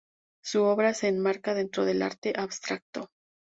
[0.43, 3.11] Su obra se enmarca dentro del arte abstracto.